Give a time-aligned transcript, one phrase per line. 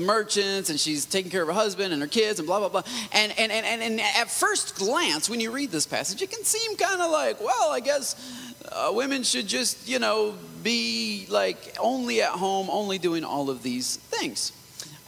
[0.00, 2.82] merchants and she's taking care of her husband and her kids and blah blah blah
[3.12, 6.44] and and and, and, and at first glance when you read this passage it can
[6.44, 11.76] seem kind of like well i guess uh, women should just you know be like
[11.80, 14.52] only at home only doing all of these things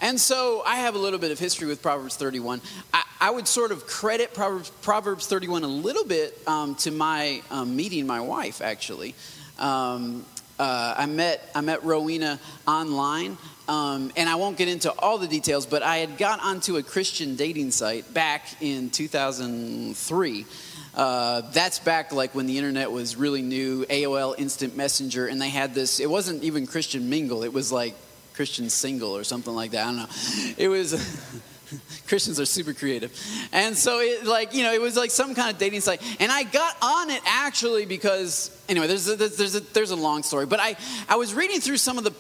[0.03, 2.63] and so I have a little bit of history with Proverbs 31.
[2.95, 7.43] I, I would sort of credit Proverbs, Proverbs 31 a little bit um, to my
[7.51, 9.15] um, meeting my wife, actually.
[9.59, 10.25] Um,
[10.59, 13.37] uh, I, met, I met Rowena online,
[13.71, 16.83] um, and I won't get into all the details, but I had got onto a
[16.83, 20.47] Christian dating site back in 2003.
[20.93, 25.51] Uh, that's back like when the internet was really new, AOL Instant Messenger, and they
[25.51, 27.95] had this, it wasn't even Christian Mingle, it was like
[28.35, 29.87] Christian single or something like that.
[29.87, 30.55] I don't know.
[30.59, 30.93] It was.
[32.09, 33.13] Christians are super creative.
[33.53, 36.03] And so it like, you know, it was like some kind of dating site.
[36.19, 40.25] And I got on it actually because anyway, there's a, there's a, there's a long
[40.25, 40.75] story, but I
[41.09, 42.13] I was reading through some of the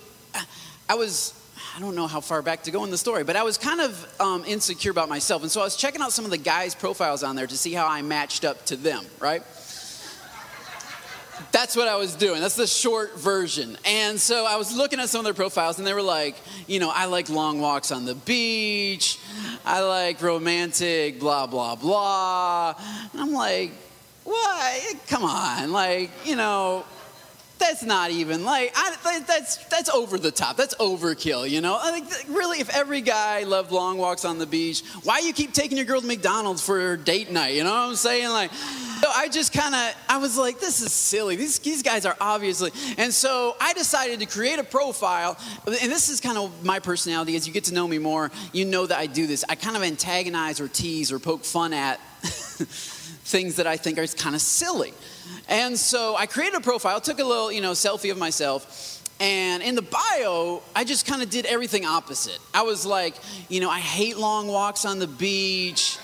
[0.89, 1.40] I was
[1.77, 3.81] I don't know how far back to go in the story, but I was kind
[3.81, 5.43] of um, insecure about myself.
[5.43, 7.73] And so I was checking out some of the guys' profiles on there to see
[7.73, 9.43] how I matched up to them, right?
[11.53, 12.41] That's what I was doing.
[12.41, 13.77] That's the short version.
[13.85, 16.37] And so I was looking at some of their profiles, and they were like,
[16.67, 19.19] you know, I like long walks on the beach.
[19.65, 22.75] I like romantic, blah, blah, blah.
[23.13, 23.73] And I'm like,
[24.25, 25.07] what?
[25.09, 25.73] Come on.
[25.73, 26.85] Like, you know,
[27.61, 30.57] that's not even like I, that's that's over the top.
[30.57, 31.75] That's overkill, you know.
[31.75, 35.77] Like really, if every guy loved long walks on the beach, why you keep taking
[35.77, 37.55] your girl to McDonald's for date night?
[37.55, 38.31] You know what I'm saying?
[38.31, 41.37] Like, so I just kind of I was like, this is silly.
[41.37, 45.39] These these guys are obviously, and so I decided to create a profile.
[45.67, 47.37] And this is kind of my personality.
[47.37, 49.45] As you get to know me more, you know that I do this.
[49.49, 54.07] I kind of antagonize or tease or poke fun at things that I think are
[54.07, 54.93] kind of silly.
[55.49, 58.97] And so I created a profile, took a little, you know, selfie of myself.
[59.21, 62.39] And in the bio, I just kind of did everything opposite.
[62.55, 63.15] I was like,
[63.51, 65.99] you know, I hate long walks on the beach.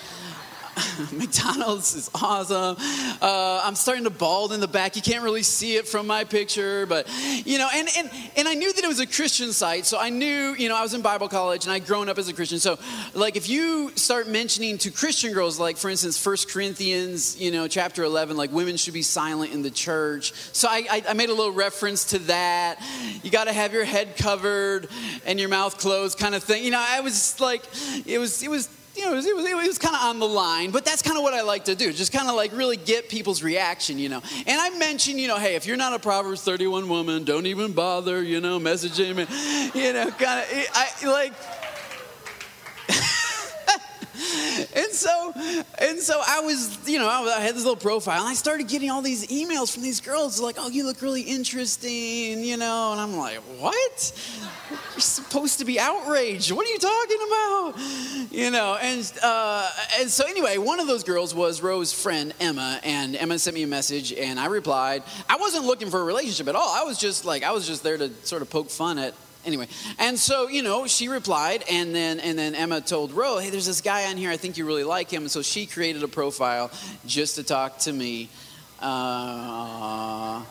[1.12, 2.76] McDonald's is awesome.
[3.22, 4.96] Uh, I'm starting to bald in the back.
[4.96, 7.08] You can't really see it from my picture, but
[7.44, 10.10] you know, and, and and I knew that it was a Christian site, so I
[10.10, 12.58] knew, you know, I was in Bible college and I'd grown up as a Christian.
[12.58, 12.78] So,
[13.14, 17.68] like, if you start mentioning to Christian girls, like for instance, First Corinthians, you know,
[17.68, 20.32] chapter 11, like women should be silent in the church.
[20.52, 22.82] So I, I, I made a little reference to that.
[23.22, 24.88] You got to have your head covered
[25.24, 26.64] and your mouth closed, kind of thing.
[26.64, 27.62] You know, I was like,
[28.06, 30.28] it was it was you know, it was, it was, was kind of on the
[30.28, 32.76] line, but that's kind of what I like to do, just kind of like really
[32.76, 34.22] get people's reaction, you know.
[34.46, 37.72] And I mentioned, you know, hey, if you're not a Proverbs 31 woman, don't even
[37.72, 41.32] bother, you know, messaging me, you know, kind of, I like,
[44.76, 45.32] and so
[45.78, 48.90] and so I was, you know, I had this little profile, and I started getting
[48.90, 53.00] all these emails from these girls, like, "Oh, you look really interesting," you know, and
[53.00, 54.12] I'm like, "What?
[54.70, 56.52] You're supposed to be outraged.
[56.52, 61.04] What are you talking about?" You know, and uh, and so anyway, one of those
[61.04, 65.02] girls was Rose's friend Emma, and Emma sent me a message, and I replied.
[65.28, 66.68] I wasn't looking for a relationship at all.
[66.68, 69.14] I was just like, I was just there to sort of poke fun at
[69.46, 69.68] anyway
[69.98, 73.66] and so you know she replied and then and then emma told ro hey there's
[73.66, 76.08] this guy on here i think you really like him and so she created a
[76.08, 76.70] profile
[77.06, 78.28] just to talk to me
[78.80, 80.42] uh,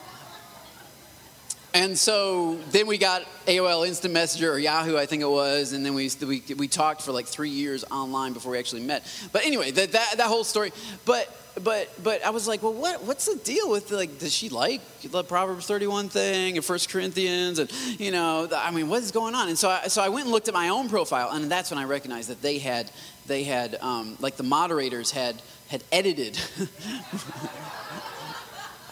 [1.75, 5.85] and so then we got AOL Instant Messenger or Yahoo, I think it was, and
[5.85, 9.05] then we, we, we talked for like three years online before we actually met.
[9.33, 10.71] But anyway, that, that, that whole story.
[11.03, 11.29] But
[11.63, 14.19] but but I was like, well, what what's the deal with like?
[14.19, 18.47] Does she like the Proverbs thirty one thing and First Corinthians and you know?
[18.53, 19.47] I mean, what is going on?
[19.47, 21.79] And so I, so I went and looked at my own profile, and that's when
[21.79, 22.91] I recognized that they had
[23.27, 26.37] they had um, like the moderators had had edited.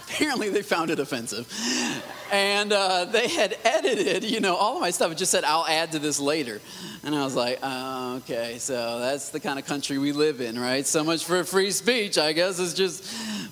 [0.10, 1.52] Apparently, they found it offensive,
[2.32, 5.12] and uh, they had edited, you know, all of my stuff.
[5.12, 6.62] It just said, "I'll add to this later."
[7.06, 10.58] And I was like, oh, okay, so that's the kind of country we live in,
[10.58, 10.88] right?
[10.88, 12.60] So much for free speech, I guess.
[12.60, 13.06] It's just,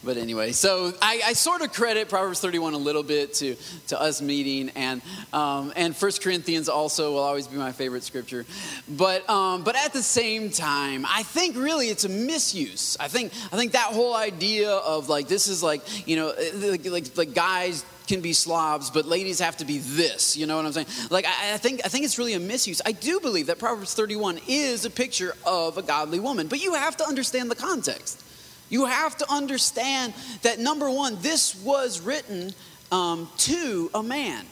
[0.05, 3.57] but anyway, so I, I sort of credit Proverbs 31 a little bit to,
[3.87, 5.01] to us meeting, and
[5.33, 8.45] um, and First Corinthians also will always be my favorite scripture.
[8.87, 12.95] But um, but at the same time, I think really it's a misuse.
[13.01, 16.85] I think I think that whole idea of like this is like you know like
[16.85, 20.35] like, like guys can be slobs, but ladies have to be this.
[20.35, 20.87] You know what I'm saying?
[21.09, 22.81] Like, I, I, think, I think it's really a misuse.
[22.85, 26.73] I do believe that Proverbs 31 is a picture of a godly woman, but you
[26.73, 28.23] have to understand the context.
[28.69, 30.13] You have to understand
[30.43, 32.53] that number one, this was written
[32.91, 34.45] um, to a man.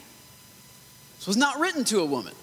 [1.18, 2.34] This was not written to a woman.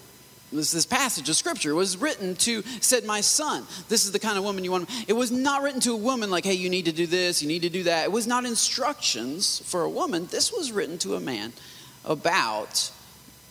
[0.52, 4.38] This, this passage of scripture was written to, said, My son, this is the kind
[4.38, 4.88] of woman you want.
[5.06, 7.48] It was not written to a woman like, hey, you need to do this, you
[7.48, 8.04] need to do that.
[8.04, 10.26] It was not instructions for a woman.
[10.26, 11.52] This was written to a man
[12.04, 12.90] about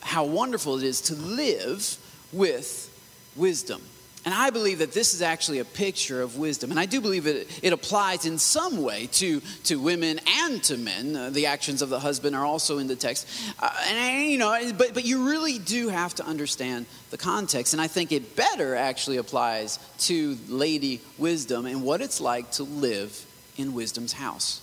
[0.02, 1.98] how wonderful it is to live
[2.32, 2.90] with
[3.36, 3.82] wisdom.
[4.28, 6.70] And I believe that this is actually a picture of wisdom.
[6.70, 10.76] And I do believe it, it applies in some way to, to women and to
[10.76, 11.16] men.
[11.16, 13.26] Uh, the actions of the husband are also in the text.
[13.58, 17.74] Uh, and, you know, but, but you really do have to understand the context.
[17.74, 22.64] And I think it better actually applies to lady wisdom and what it's like to
[22.64, 23.26] live
[23.56, 24.60] in wisdom's house.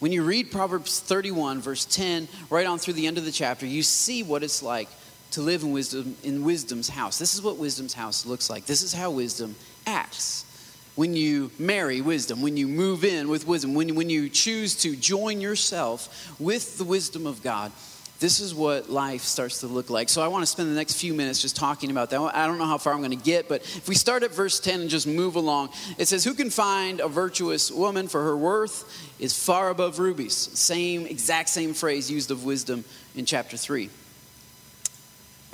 [0.00, 3.66] When you read Proverbs 31, verse 10, right on through the end of the chapter,
[3.66, 4.88] you see what it's like
[5.34, 7.18] to live in wisdom in wisdom's house.
[7.18, 8.66] This is what wisdom's house looks like.
[8.66, 10.44] This is how wisdom acts.
[10.94, 14.94] When you marry wisdom, when you move in with wisdom, when, when you choose to
[14.94, 17.72] join yourself with the wisdom of God,
[18.20, 20.08] this is what life starts to look like.
[20.08, 22.20] So I want to spend the next few minutes just talking about that.
[22.20, 24.60] I don't know how far I'm going to get, but if we start at verse
[24.60, 28.36] 10 and just move along, it says, Who can find a virtuous woman for her
[28.36, 28.84] worth
[29.18, 30.36] is far above rubies?
[30.36, 32.84] Same, exact same phrase used of wisdom
[33.16, 33.90] in chapter 3.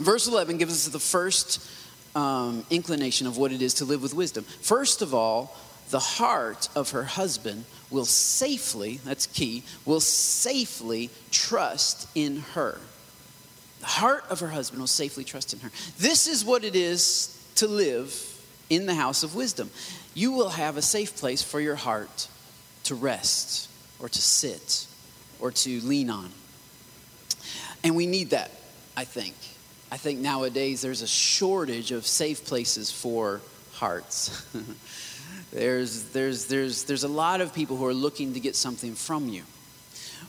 [0.01, 1.67] Verse 11 gives us the first
[2.15, 4.45] um, inclination of what it is to live with wisdom.
[4.45, 5.57] First of all,
[5.91, 12.79] the heart of her husband will safely, that's key, will safely trust in her.
[13.81, 15.71] The heart of her husband will safely trust in her.
[15.99, 18.15] This is what it is to live
[18.69, 19.71] in the house of wisdom.
[20.15, 22.29] You will have a safe place for your heart
[22.85, 23.69] to rest
[23.99, 24.87] or to sit
[25.41, 26.31] or to lean on.
[27.83, 28.51] And we need that,
[28.97, 29.35] I think.
[29.93, 33.41] I think nowadays there's a shortage of safe places for
[33.73, 34.47] hearts.
[35.53, 39.29] there's, there's, there's, there's a lot of people who are looking to get something from
[39.29, 39.43] you.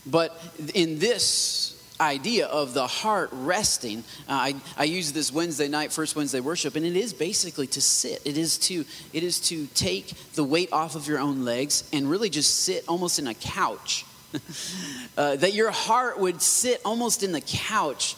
[0.04, 0.36] But
[0.74, 3.98] in this idea of the heart resting,
[4.28, 7.80] uh, I, I use this Wednesday night, first Wednesday worship, and it is basically to
[7.80, 8.20] sit.
[8.24, 12.10] It is to, it is to take the weight off of your own legs and
[12.10, 14.04] really just sit almost in a couch.
[15.16, 18.16] uh, that your heart would sit almost in the couch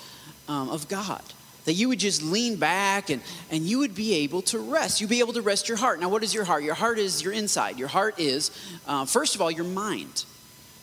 [0.49, 1.23] um, of God.
[1.65, 5.01] That you would just lean back and, and you would be able to rest.
[5.01, 5.99] You'd be able to rest your heart.
[5.99, 6.63] Now, what is your heart?
[6.63, 7.79] Your heart is your inside.
[7.79, 8.51] Your heart is,
[8.87, 10.27] uh, first of all, your mind.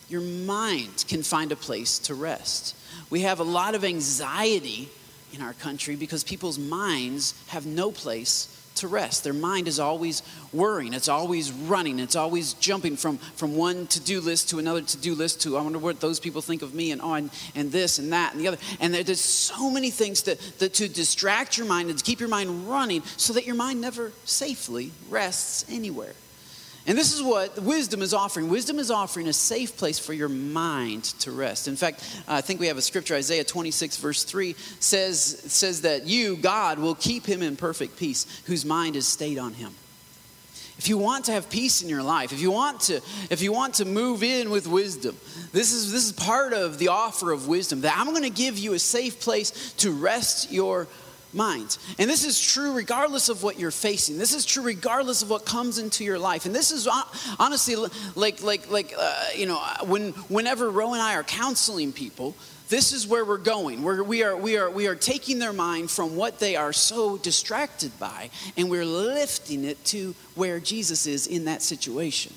[0.10, 2.76] Your mind can find a place to rest.
[3.12, 4.90] We have a lot of anxiety
[5.34, 9.24] in our country because people's minds have no place to rest.
[9.24, 10.24] Their mind is always
[10.54, 14.82] worrying, it's always running, it's always jumping from, from one to do list to another
[14.82, 17.30] to do list to, I wonder what those people think of me, and oh, and,
[17.56, 18.58] and this and that and the other.
[18.80, 22.30] And there's so many things that, that to distract your mind and to keep your
[22.30, 26.14] mind running so that your mind never safely rests anywhere.
[26.88, 28.50] And this is what wisdom is offering.
[28.50, 31.68] Wisdom is offering a safe place for your mind to rest.
[31.68, 36.08] In fact, I think we have a scripture, Isaiah 26, verse 3, says, says that
[36.08, 39.76] you, God, will keep him in perfect peace, whose mind is stayed on him.
[40.80, 43.54] If you want to have peace in your life, if you want to, if you
[43.54, 45.16] want to move in with wisdom,
[45.52, 47.82] this is this is part of the offer of wisdom.
[47.82, 50.88] That I'm going to give you a safe place to rest your
[51.34, 51.80] minds.
[52.00, 54.18] And this is true regardless of what you're facing.
[54.18, 56.46] This is true regardless of what comes into your life.
[56.46, 56.88] And this is
[57.40, 57.76] honestly
[58.16, 62.36] like like like uh, you know when whenever Roe and I are counseling people,
[62.70, 63.84] this is where we're going.
[63.84, 67.18] We're, we are we are we are taking their mind from what they are so
[67.18, 72.34] distracted by, and we're lifting it to where Jesus is in that situation.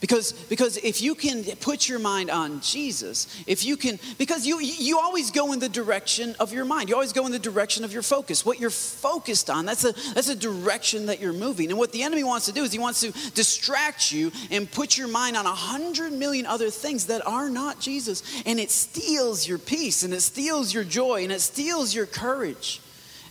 [0.00, 4.60] Because, because if you can put your mind on Jesus, if you can, because you,
[4.60, 6.90] you always go in the direction of your mind.
[6.90, 8.44] You always go in the direction of your focus.
[8.44, 11.70] What you're focused on, that's a, that's a direction that you're moving.
[11.70, 14.98] And what the enemy wants to do is he wants to distract you and put
[14.98, 18.22] your mind on a hundred million other things that are not Jesus.
[18.44, 22.82] And it steals your peace and it steals your joy and it steals your courage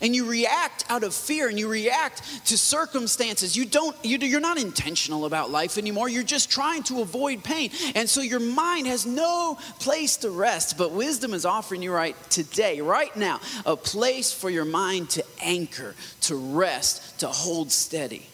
[0.02, 3.56] and you react out of fear and you react to circumstances.
[3.56, 6.10] You don't you, are not intentional about life anymore.
[6.10, 7.72] You're just trying to avoid pain.
[7.96, 12.16] And so your mind has no place to rest but wisdom is offering you right
[12.30, 18.28] today right now a place for your mind to anchor to rest to hold steady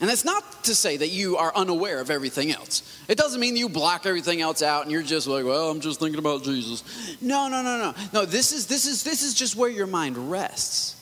[0.00, 2.82] and that's not to say that you are unaware of everything else.
[3.08, 6.00] It doesn't mean you block everything else out and you're just like, well, I'm just
[6.00, 6.84] thinking about Jesus.
[7.22, 7.94] No, no, no, no.
[8.12, 10.96] No, this is this is this is just where your mind rests.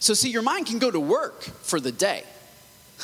[0.00, 2.24] So, see, your mind can go to work for the day,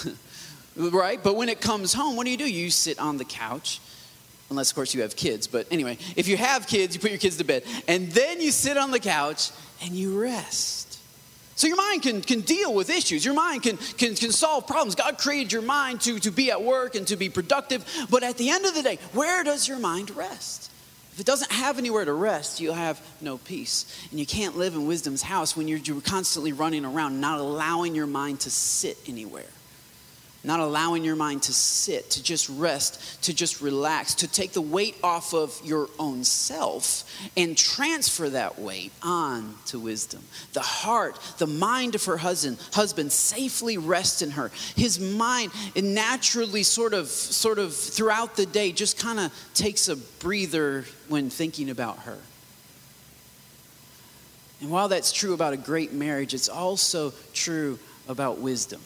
[0.77, 1.23] right?
[1.23, 2.51] But when it comes home, what do you do?
[2.51, 3.81] You sit on the couch,
[4.51, 5.47] unless, of course, you have kids.
[5.47, 8.51] But anyway, if you have kids, you put your kids to bed, and then you
[8.51, 10.88] sit on the couch and you rest.
[11.59, 13.25] So your mind can, can deal with issues.
[13.25, 14.95] Your mind can, can, can solve problems.
[14.95, 17.85] God created your mind to, to be at work and to be productive.
[18.09, 20.71] But at the end of the day, where does your mind rest?
[21.15, 23.93] If it doesn't have anywhere to rest, you'll have no peace.
[24.13, 27.97] And you can't live in wisdom's house when you're, you're constantly running around, not allowing
[27.97, 29.43] your mind to sit anywhere.
[30.45, 34.61] Not allowing your mind to sit, to just rest, to just relax, to take the
[34.61, 37.05] weight off of your own self
[37.37, 40.23] and transfer that weight on to wisdom.
[40.53, 44.53] The heart, the mind of her husband, husband safely rests in her.
[44.77, 49.97] His mind naturally sort of sort of throughout the day just kind of takes a
[49.97, 52.19] breather when thinking about her.
[54.61, 57.79] And while that's true about a great marriage, it's also true
[58.09, 58.81] about wisdom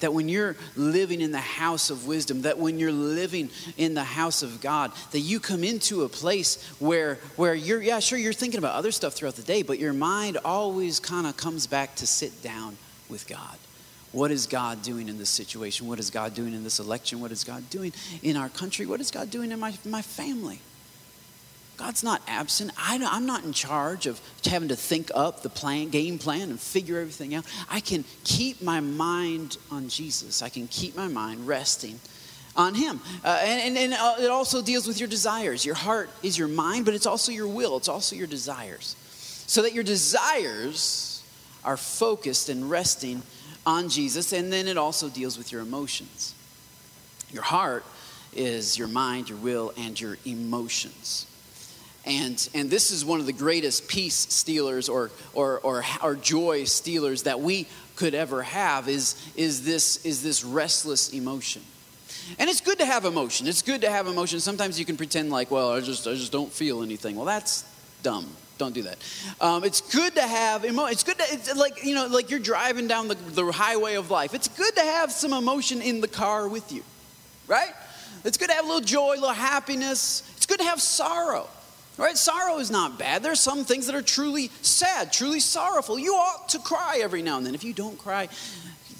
[0.00, 4.04] that when you're living in the house of wisdom, that when you're living in the
[4.04, 8.32] house of God, that you come into a place where, where you're, yeah, sure, you're
[8.32, 11.94] thinking about other stuff throughout the day, but your mind always kind of comes back
[11.96, 12.76] to sit down
[13.08, 13.56] with God.
[14.12, 15.86] What is God doing in this situation?
[15.86, 17.20] What is God doing in this election?
[17.20, 17.92] What is God doing
[18.22, 18.84] in our country?
[18.86, 20.60] What is God doing in my, my family?
[21.80, 22.72] God's not absent.
[22.76, 26.60] I, am not in charge of having to think up the plan, game plan and
[26.60, 27.46] figure everything out.
[27.70, 30.42] I can keep my mind on Jesus.
[30.42, 31.98] I can keep my mind resting
[32.54, 33.00] on Him.
[33.24, 35.64] Uh, and, and, and uh, it also deals with your desires.
[35.64, 38.94] Your heart is your mind, but it's also your will, it's also your desires.
[39.46, 41.24] So that your desires
[41.64, 43.22] are focused and resting
[43.64, 44.34] on Jesus.
[44.34, 46.34] And then it also deals with your emotions.
[47.32, 47.86] Your heart
[48.34, 51.26] is your mind, your will, and your emotions.
[52.10, 56.64] And, and this is one of the greatest peace stealers or, or, or, or joy
[56.64, 61.62] stealers that we could ever have is, is, this, is this restless emotion.
[62.40, 63.46] And it's good to have emotion.
[63.46, 64.40] It's good to have emotion.
[64.40, 67.14] Sometimes you can pretend like, well, I just, I just don't feel anything.
[67.14, 67.64] Well, that's
[68.02, 68.26] dumb.
[68.58, 68.98] Don't do that.
[69.40, 70.92] Um, it's good to have emotion.
[70.92, 74.10] It's good to, it's like, you know, like you're driving down the, the highway of
[74.10, 74.34] life.
[74.34, 76.82] It's good to have some emotion in the car with you,
[77.46, 77.72] right?
[78.24, 80.24] It's good to have a little joy, a little happiness.
[80.36, 81.48] It's good to have sorrow.
[82.00, 82.16] Right?
[82.16, 83.22] Sorrow is not bad.
[83.22, 85.98] There's some things that are truly sad, truly sorrowful.
[85.98, 87.54] You ought to cry every now and then.
[87.54, 88.30] If you don't cry,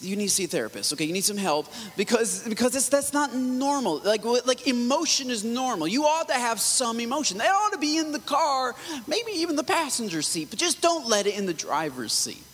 [0.02, 0.92] you need to see a therapist.
[0.92, 1.66] Okay, you need some help
[1.96, 4.00] because because it's, that's not normal.
[4.04, 5.88] Like like emotion is normal.
[5.88, 7.38] You ought to have some emotion.
[7.38, 8.74] They ought to be in the car,
[9.06, 12.44] maybe even the passenger seat, but just don't let it in the driver's seat.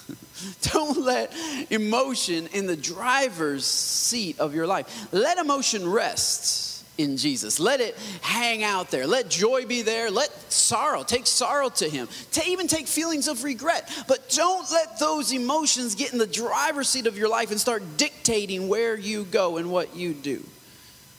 [0.62, 1.32] don't let
[1.70, 5.08] emotion in the driver's seat of your life.
[5.12, 7.58] Let emotion rest in Jesus.
[7.58, 9.06] Let it hang out there.
[9.06, 10.10] Let joy be there.
[10.10, 12.08] Let sorrow, take sorrow to Him.
[12.32, 13.90] To even take feelings of regret.
[14.06, 17.82] But don't let those emotions get in the driver's seat of your life and start
[17.96, 20.44] dictating where you go and what you do.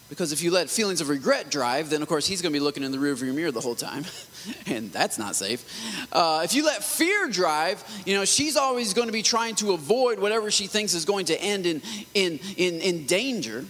[0.10, 2.64] Because if you let feelings of regret drive, then of course he's going to be
[2.64, 4.06] looking in the rearview mirror the whole time,
[4.66, 5.64] and that's not safe.
[6.12, 9.74] Uh, if you let fear drive, you know she's always going to be trying to
[9.74, 11.84] avoid whatever she thinks is going to end in
[12.16, 13.66] in in, in danger.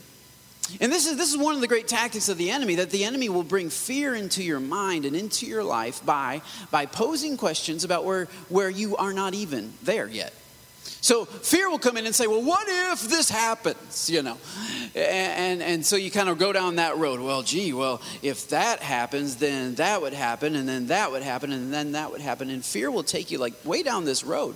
[0.80, 3.04] And this is, this is one of the great tactics of the enemy that the
[3.04, 7.84] enemy will bring fear into your mind and into your life by, by posing questions
[7.84, 10.34] about where, where you are not even there yet.
[11.02, 14.10] So fear will come in and say, well, what if this happens?
[14.10, 14.38] You know,
[14.96, 17.22] and, and so you kind of go down that road.
[17.22, 21.54] Well, gee, well, if that happens, then that would happen, and then that would happen,
[21.54, 22.50] and then that would happen.
[22.50, 24.56] And fear will take you like way down this road.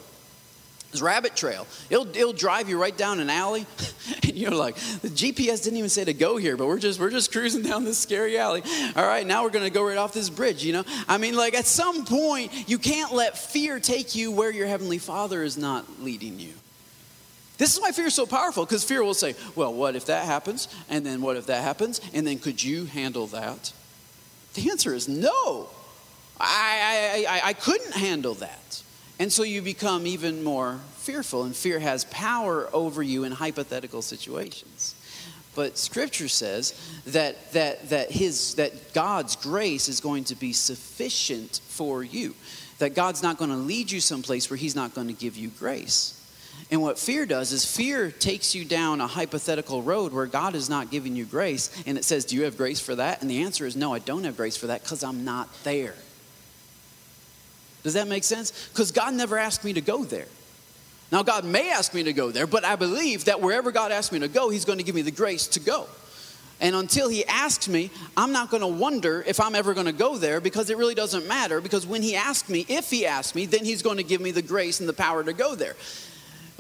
[0.94, 1.66] This rabbit trail.
[1.90, 3.66] It'll, it'll drive you right down an alley,
[4.24, 7.10] and you're like, the GPS didn't even say to go here, but we're just we're
[7.10, 8.62] just cruising down this scary alley.
[8.96, 10.64] All right, now we're gonna go right off this bridge.
[10.64, 14.52] You know, I mean, like at some point, you can't let fear take you where
[14.52, 16.54] your heavenly Father is not leading you.
[17.58, 20.26] This is why fear is so powerful, because fear will say, well, what if that
[20.26, 20.68] happens?
[20.90, 22.02] And then what if that happens?
[22.14, 23.74] And then could you handle that?
[24.54, 25.70] The answer is no.
[26.40, 28.83] I, I, I, I couldn't handle that.
[29.20, 34.02] And so you become even more fearful, and fear has power over you in hypothetical
[34.02, 34.96] situations.
[35.56, 36.74] But scripture says
[37.08, 42.36] that, that, that, his, that God's grace is going to be sufficient for you.
[42.80, 45.50] That God's not going to lead you someplace where He's not going to give you
[45.50, 46.20] grace.
[46.72, 50.70] And what fear does is fear takes you down a hypothetical road where God is
[50.70, 51.70] not giving you grace.
[51.86, 53.22] And it says, Do you have grace for that?
[53.22, 55.94] And the answer is, No, I don't have grace for that because I'm not there.
[57.84, 58.70] Does that make sense?
[58.70, 60.28] Because God never asked me to go there.
[61.12, 64.12] Now, God may ask me to go there, but I believe that wherever God asks
[64.12, 65.88] me to go, He's going to give me the grace to go.
[66.60, 69.92] And until He asks me, I'm not going to wonder if I'm ever going to
[69.92, 71.62] go there because it really doesn't matter.
[71.62, 74.32] Because when He asks me, if He asks me, then He's going to give me
[74.32, 75.76] the grace and the power to go there.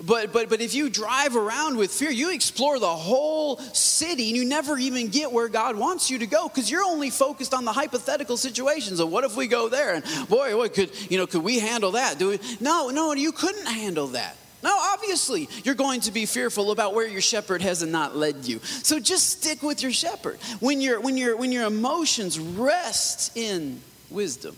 [0.05, 4.37] But, but, but if you drive around with fear, you explore the whole city and
[4.37, 7.63] you never even get where God wants you to go because you're only focused on
[7.63, 11.25] the hypothetical situations of what if we go there and boy, what could you know
[11.25, 12.19] could we handle that?
[12.19, 12.39] Do we?
[12.59, 14.35] No, no, you couldn't handle that.
[14.61, 18.59] No, obviously, you're going to be fearful about where your shepherd has not led you.
[18.59, 20.37] So just stick with your shepherd.
[20.61, 24.55] When, your when, your when your emotions rest in wisdom,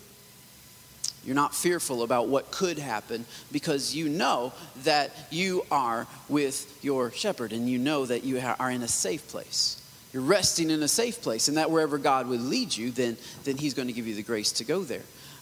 [1.25, 4.53] You're not fearful about what could happen because you know
[4.83, 9.27] that you are with your shepherd and you know that you are in a safe
[9.27, 9.81] place.
[10.13, 13.57] You're resting in a safe place, and that wherever God would lead you, then, then
[13.57, 15.01] He's going to give you the grace to go there.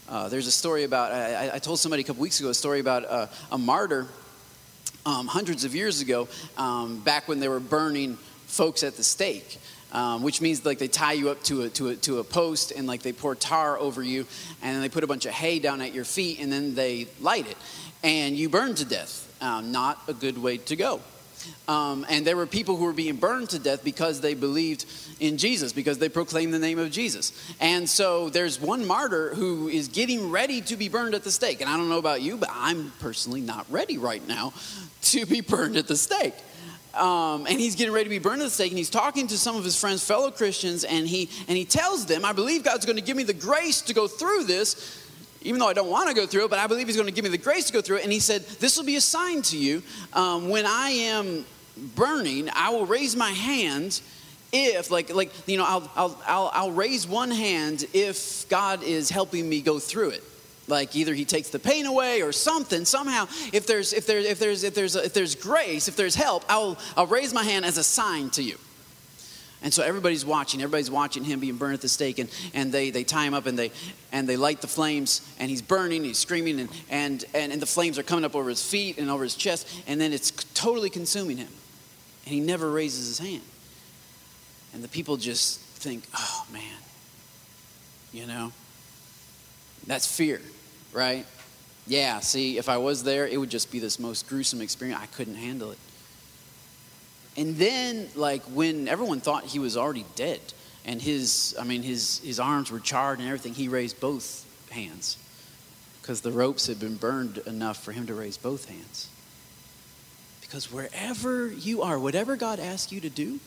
[0.09, 2.79] Uh, there's a story about, I, I, told somebody a couple weeks ago a story
[2.79, 4.07] about uh, a martyr
[5.05, 9.59] um, hundreds of years ago, um, back when they were burning folks at the stake.
[9.93, 12.71] Um, which means like they tie you up to a, to, a, to a post
[12.71, 14.25] and like they pour tar over you
[14.63, 17.05] and then they put a bunch of hay down at your feet and then they
[17.21, 17.57] light it
[18.03, 20.99] and you burn to death um, not a good way to go
[21.67, 24.85] um, and there were people who were being burned to death because they believed
[25.19, 27.33] in Jesus, because they proclaimed the name of Jesus.
[27.59, 31.61] And so there's one martyr who is getting ready to be burned at the stake.
[31.61, 34.53] And I don't know about you, but I'm personally not ready right now
[35.03, 36.35] to be burned at the stake.
[36.95, 39.37] Um, and he's getting ready to be burned at the stake and he's talking to
[39.37, 42.85] some of his friends fellow christians and he and he tells them i believe god's
[42.85, 45.03] going to give me the grace to go through this
[45.41, 47.13] even though i don't want to go through it but i believe he's going to
[47.13, 48.03] give me the grace to go through it.
[48.03, 49.81] And he said this will be a sign to you.
[50.13, 51.45] Um, when i am
[51.95, 53.99] burning i will raise my hand
[54.51, 59.09] if like like you know I'll, I'll i'll i'll raise one hand if god is
[59.09, 60.23] helping me go through it
[60.67, 63.27] like either he takes the pain away or something somehow.
[63.51, 66.77] If there's if there's if there's if there's if there's grace if there's help i'll
[66.95, 68.57] i'll raise my hand as a sign to you.
[69.61, 72.89] And so everybody's watching everybody's watching him being burned at the stake and, and they,
[72.89, 73.71] they tie him up and they
[74.11, 77.65] and they light the flames and he's burning he's screaming and, and, and, and the
[77.65, 80.89] flames are coming up over his feet and over his chest and then it's totally
[80.89, 81.49] consuming him.
[82.25, 83.43] And he never raises his hand.
[84.73, 86.77] And the people just think oh man.
[88.11, 88.51] You know
[89.87, 90.41] that's fear,
[90.91, 91.25] right?
[91.85, 95.01] Yeah, see, if I was there, it would just be this most gruesome experience.
[95.01, 95.77] I couldn't handle it.
[97.35, 100.39] And then, like, when everyone thought he was already dead,
[100.85, 105.17] and his, I mean, his, his arms were charred and everything, he raised both hands
[106.01, 109.09] because the ropes had been burned enough for him to raise both hands.
[110.41, 113.39] Because wherever you are, whatever God asks you to do,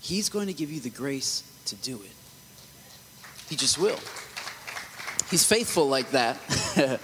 [0.00, 2.12] He's going to give you the grace to do it.
[3.48, 3.98] He just will.
[5.30, 6.36] He's faithful like that.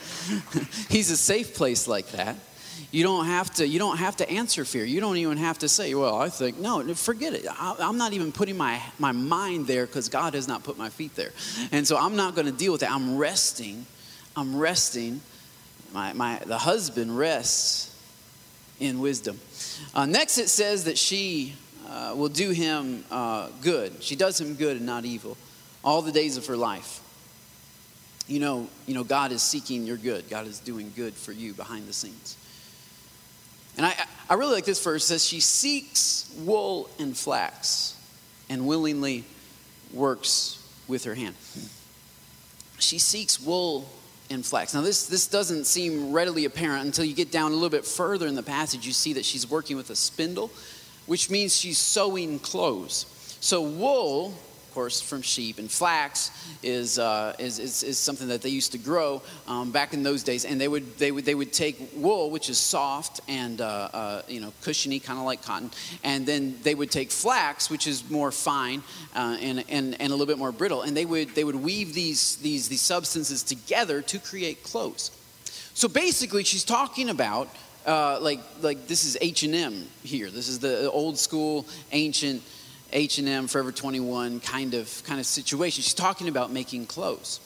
[0.88, 2.36] He's a safe place like that.
[2.90, 3.66] You don't have to.
[3.66, 4.84] You don't have to answer fear.
[4.84, 7.46] You don't even have to say, "Well, I think no." Forget it.
[7.50, 10.88] I, am not even putting my my mind there because God has not put my
[10.88, 11.32] feet there,
[11.72, 12.90] and so I'm not going to deal with it.
[12.90, 13.84] I'm resting.
[14.36, 15.20] I'm resting.
[15.92, 17.94] My my the husband rests
[18.80, 19.38] in wisdom.
[19.92, 21.54] Uh, next, it says that she
[21.88, 24.02] uh, will do him uh, good.
[24.02, 25.36] She does him good and not evil,
[25.82, 27.00] all the days of her life
[28.26, 30.28] you know, you know, God is seeking your good.
[30.30, 32.36] God is doing good for you behind the scenes.
[33.76, 33.94] And I,
[34.30, 35.04] I really like this verse.
[35.04, 37.96] It says, She seeks wool and flax
[38.48, 39.24] and willingly
[39.92, 41.34] works with her hand.
[42.78, 43.88] She seeks wool
[44.30, 44.74] and flax.
[44.74, 48.26] Now, this, this doesn't seem readily apparent until you get down a little bit further
[48.26, 48.86] in the passage.
[48.86, 50.50] You see that she's working with a spindle,
[51.06, 53.06] which means she's sewing clothes.
[53.40, 54.34] So, wool
[54.74, 55.58] course, from sheep.
[55.58, 56.30] And flax
[56.62, 60.22] is, uh, is, is, is, something that they used to grow um, back in those
[60.22, 60.44] days.
[60.44, 64.22] And they would, they would, they would take wool, which is soft and uh, uh,
[64.28, 65.70] you know, cushiony, kind of like cotton,
[66.02, 68.82] and then they would take flax, which is more fine
[69.14, 71.94] uh, and, and, and a little bit more brittle, and they would, they would weave
[71.94, 75.10] these, these, these substances together to create clothes.
[75.74, 77.48] So basically, she's talking about
[77.86, 80.30] uh, like like this is H&M here.
[80.30, 82.42] This is the old school ancient
[82.94, 85.82] H&M, Forever 21 kind of, kind of situation.
[85.82, 87.40] She's talking about making clothes.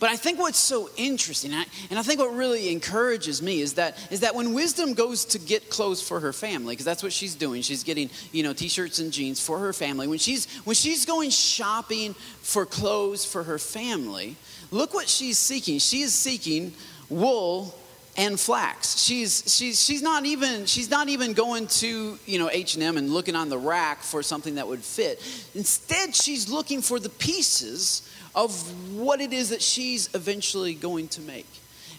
[0.00, 3.98] But I think what's so interesting, and I think what really encourages me is that,
[4.10, 7.34] is that when wisdom goes to get clothes for her family, because that's what she's
[7.34, 10.06] doing, she's getting you know t-shirts and jeans for her family.
[10.06, 14.36] When she's when she's going shopping for clothes for her family,
[14.70, 15.78] look what she's seeking.
[15.78, 16.72] She is seeking
[17.08, 17.74] wool
[18.16, 18.98] and flax.
[18.98, 23.34] She's, she's, she's, not even, she's not even going to, you know, H&M and looking
[23.34, 25.20] on the rack for something that would fit.
[25.54, 28.52] Instead, she's looking for the pieces of
[28.94, 31.46] what it is that she's eventually going to make.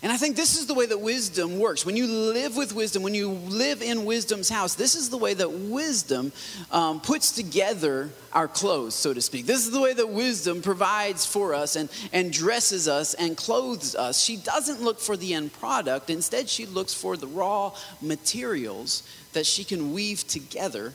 [0.06, 1.84] And I think this is the way that wisdom works.
[1.84, 5.34] When you live with wisdom, when you live in wisdom's house, this is the way
[5.34, 6.32] that wisdom
[6.72, 9.48] um, puts together our clothes, so to speak.
[9.48, 13.96] This is the way that wisdom provides for us and, and dresses us and clothes
[13.96, 14.22] us.
[14.22, 19.02] She doesn't look for the end product, instead, she looks for the raw materials
[19.34, 20.94] that she can weave together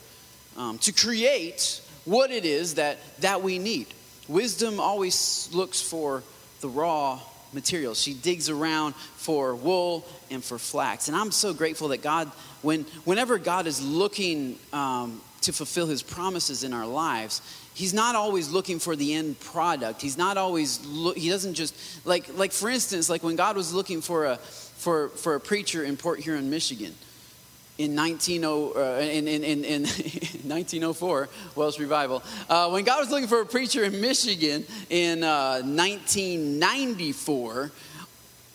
[0.57, 3.88] um, to create what it is that, that we need.
[4.29, 6.23] Wisdom always looks for
[6.61, 7.18] the raw
[7.53, 8.01] materials.
[8.01, 11.09] She digs around for wool and for flax.
[11.09, 12.31] And I'm so grateful that God,
[12.63, 17.43] when, whenever God is looking um, to fulfill his promises in our lives,
[17.75, 20.03] he's not always looking for the end product.
[20.03, 20.81] He's not always,
[21.17, 21.75] he doesn't just,
[22.07, 25.85] like, like for instance, like when God was looking for a, for, for a preacher
[25.85, 26.95] in Port Huron, Michigan,
[27.81, 28.49] in, 19, uh,
[29.01, 33.85] in, in, in, in 1904, Welsh Revival, uh, when God was looking for a preacher
[33.85, 37.73] in Michigan in uh, 1994,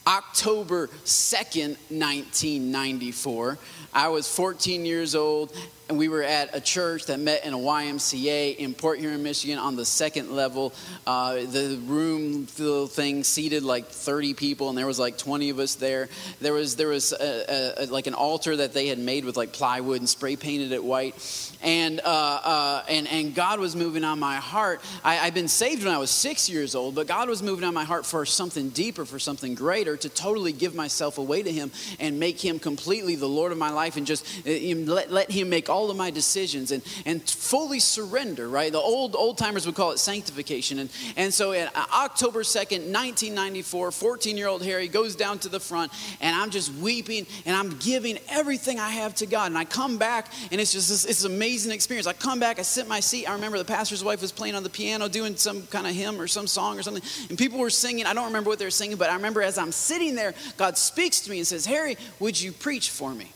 [0.08, 3.58] October 2nd, 1994,
[3.94, 5.52] I was 14 years old
[5.88, 9.60] and we were at a church that met in a YMCA in Port Huron, Michigan,
[9.60, 10.74] on the second level.
[11.06, 15.60] Uh, the room, the thing, seated like 30 people, and there was like 20 of
[15.60, 16.10] us there.
[16.42, 19.38] There was there was a, a, a, like an altar that they had made with
[19.38, 21.16] like plywood and spray painted it white,
[21.62, 24.82] and uh, uh, and and God was moving on my heart.
[25.04, 27.76] I, I'd been saved when I was six years old, but God was moving on
[27.76, 31.72] my heart for something deeper, for something greater, to totally give myself away to Him
[32.00, 34.52] and make Him completely the Lord of my life, and just uh,
[34.92, 38.72] let let Him make all of my decisions and, and fully surrender, right?
[38.72, 40.80] The old old timers would call it sanctification.
[40.80, 45.60] And, and so uh, October 2nd, 1994, 14 year old Harry goes down to the
[45.60, 49.48] front and I'm just weeping and I'm giving everything I have to God.
[49.48, 52.08] And I come back and it's just this, it's an amazing experience.
[52.08, 53.30] I come back, I sit in my seat.
[53.30, 56.22] I remember the pastor's wife was playing on the piano doing some kind of hymn
[56.22, 57.04] or some song or something.
[57.30, 58.06] And people were singing.
[58.06, 60.78] I don't remember what they were singing, but I remember as I'm sitting there, God
[60.78, 63.32] speaks to me and says, Harry, would you preach for me?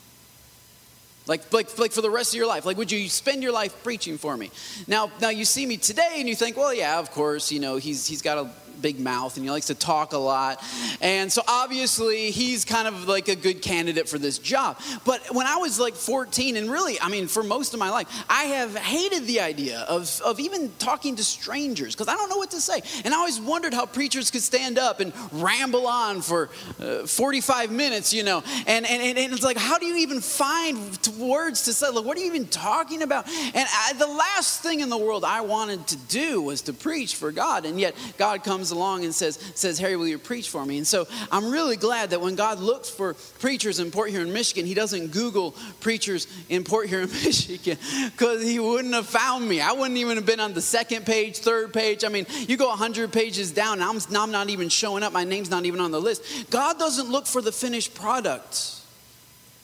[1.29, 2.65] Like, like, like for the rest of your life.
[2.65, 4.49] Like, would you spend your life preaching for me?
[4.87, 7.77] Now, now you see me today and you think, well, yeah, of course, you know,
[7.77, 8.49] he's, he's got a
[8.81, 10.63] big mouth and he likes to talk a lot.
[11.01, 14.79] And so obviously he's kind of like a good candidate for this job.
[15.05, 18.07] But when I was like 14, and really, I mean, for most of my life,
[18.29, 22.37] I have hated the idea of, of even talking to strangers because I don't know
[22.37, 22.81] what to say.
[23.03, 27.71] And I always wondered how preachers could stand up and ramble on for uh, 45
[27.71, 28.43] minutes, you know.
[28.67, 30.77] And, and, and it's like, how do you even find
[31.17, 31.89] words to say?
[31.89, 33.27] Like, what are you even talking about?
[33.27, 37.15] And I, the last thing in the world I wanted to do was to preach
[37.15, 37.65] for God.
[37.65, 40.77] And yet God comes comes along and says, says, Harry, will you preach for me?
[40.77, 44.65] And so I'm really glad that when God looks for preachers in Port Huron, Michigan,
[44.65, 49.61] he doesn't Google preachers in Port Huron, Michigan, because he wouldn't have found me.
[49.61, 52.03] I wouldn't even have been on the second page, third page.
[52.03, 55.13] I mean, you go 100 pages down, I'm, I'm not even showing up.
[55.13, 56.49] My name's not even on the list.
[56.49, 58.75] God doesn't look for the finished product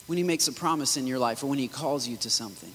[0.06, 2.72] when he makes a promise in your life or when he calls you to something.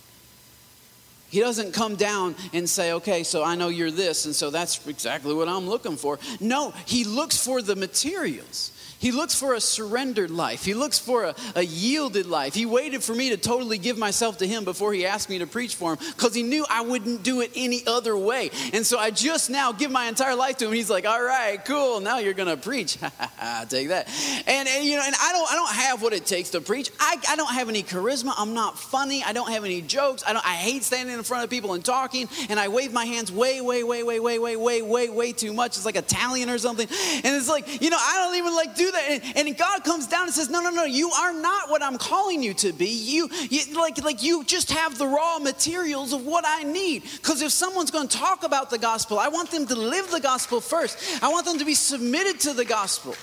[1.31, 4.85] He doesn't come down and say, okay, so I know you're this, and so that's
[4.85, 6.19] exactly what I'm looking for.
[6.41, 8.73] No, he looks for the materials.
[9.01, 10.63] He looks for a surrendered life.
[10.63, 12.53] He looks for a, a, yielded life.
[12.53, 15.47] He waited for me to totally give myself to him before he asked me to
[15.47, 18.51] preach for him because he knew I wouldn't do it any other way.
[18.73, 20.73] And so I just now give my entire life to him.
[20.73, 21.99] He's like, all right, cool.
[21.99, 22.97] Now you're going to preach.
[23.69, 24.07] Take that.
[24.45, 26.91] And, and, you know, and I don't, I don't have what it takes to preach.
[26.99, 28.33] I, I don't have any charisma.
[28.37, 29.23] I'm not funny.
[29.23, 30.23] I don't have any jokes.
[30.27, 32.29] I, don't, I hate standing in front of people and talking.
[32.49, 35.53] And I wave my hands way, way, way, way, way, way, way, way, way too
[35.53, 35.77] much.
[35.77, 36.87] It's like Italian or something.
[37.23, 39.21] And it's like, you know, I don't even like do that.
[39.35, 41.97] And, and, God comes down and says, No, no, no, you are not what I'm
[41.97, 42.87] calling you to be.
[42.87, 47.03] You, you like, like you just have the raw materials of what I need.
[47.03, 50.19] Because if someone's going to talk about the gospel, I want them to live the
[50.19, 51.23] gospel first.
[51.23, 53.15] I want them to be submitted to the gospel.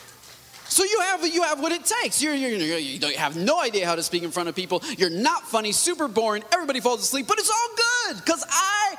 [0.68, 2.22] So you have you have what it takes.
[2.22, 4.54] You're, you're, you're, you do not have no idea how to speak in front of
[4.54, 4.82] people.
[4.98, 6.44] You're not funny, super boring.
[6.52, 8.96] Everybody falls asleep, but it's all good because I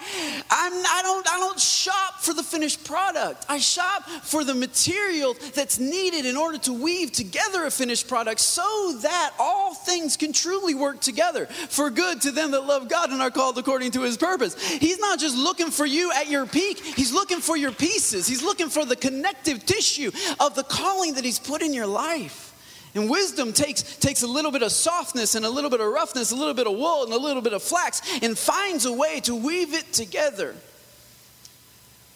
[0.49, 3.45] I'm, I don't I don't shop for the finished product.
[3.49, 8.39] I shop for the material that's needed in order to weave together a finished product,
[8.39, 13.11] so that all things can truly work together for good to them that love God
[13.11, 14.61] and are called according to His purpose.
[14.61, 16.79] He's not just looking for you at your peak.
[16.79, 18.27] He's looking for your pieces.
[18.27, 22.48] He's looking for the connective tissue of the calling that He's put in your life.
[22.95, 26.31] And wisdom takes, takes a little bit of softness and a little bit of roughness,
[26.31, 29.19] a little bit of wool and a little bit of flax, and finds a way
[29.21, 30.55] to weave it together.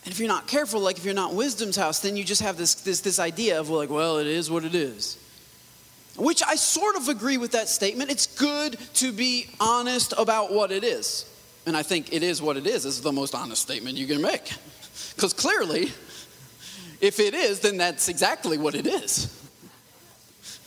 [0.06, 2.58] And if you're not careful, like if you're not wisdom's house, then you just have
[2.58, 5.18] this, this, this idea of, like, well, it is what it is.
[6.18, 8.12] Which I sort of agree with that statement.
[8.12, 11.26] It's good to be honest about what it is.
[11.66, 12.86] And I think it is what it is.
[12.86, 14.52] Is the most honest statement you can make.
[15.16, 15.92] Because clearly,
[17.00, 19.43] if it is, then that's exactly what it is.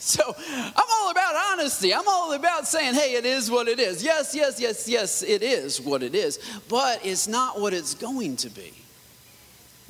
[0.16, 1.92] So I'm all about honesty.
[1.92, 4.04] I'm all about saying, hey, it is what it is.
[4.04, 6.38] Yes, yes, yes, yes, it is what it is.
[6.68, 8.72] But it's not what it's going to be.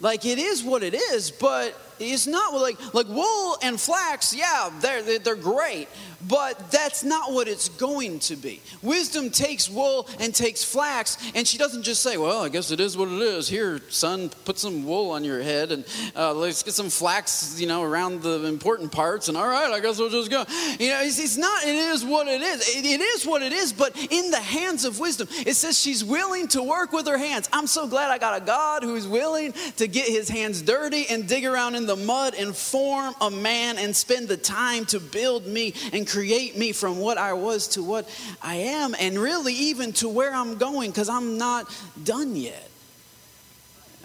[0.01, 4.71] Like it is what it is, but it's not like like wool and flax, yeah,
[4.81, 5.89] they're they're great.
[6.29, 8.61] But that's not what it's going to be.
[8.83, 12.81] Wisdom takes wool and takes flax, and she doesn't just say, Well, I guess it
[12.81, 13.49] is what it is.
[13.49, 17.67] Here, son, put some wool on your head and uh, let's get some flax, you
[17.67, 20.45] know, around the important parts, and all right, I guess we'll just go.
[20.79, 22.77] You know, it's, it's not, it is what it is.
[22.77, 26.05] It, it is what it is, but in the hands of wisdom, it says she's
[26.05, 27.49] willing to work with her hands.
[27.53, 31.29] I'm so glad I got a God who's willing to get his hands dirty and
[31.29, 35.47] dig around in the mud and form a man and spend the time to build
[35.47, 38.09] me and create me from what I was to what
[38.43, 42.71] I am, and really even to where I'm going, because I'm not done yet.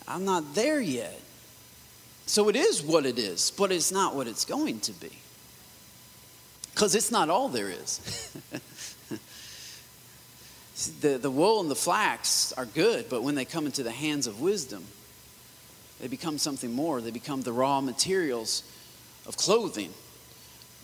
[0.07, 1.19] I'm not there yet.
[2.25, 5.11] So it is what it is, but it's not what it's going to be.
[6.73, 8.35] Because it's not all there is.
[11.01, 14.27] the, the wool and the flax are good, but when they come into the hands
[14.27, 14.85] of wisdom,
[15.99, 17.01] they become something more.
[17.01, 18.63] They become the raw materials
[19.27, 19.93] of clothing.